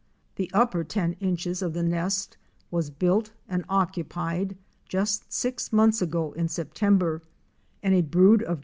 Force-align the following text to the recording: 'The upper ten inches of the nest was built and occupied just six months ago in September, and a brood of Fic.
'The 0.37 0.49
upper 0.51 0.83
ten 0.83 1.13
inches 1.19 1.61
of 1.61 1.73
the 1.73 1.83
nest 1.83 2.35
was 2.71 2.89
built 2.89 3.33
and 3.47 3.63
occupied 3.69 4.57
just 4.89 5.31
six 5.31 5.71
months 5.71 6.01
ago 6.01 6.31
in 6.31 6.47
September, 6.47 7.21
and 7.83 7.93
a 7.93 8.01
brood 8.01 8.41
of 8.41 8.57
Fic. 8.57 8.59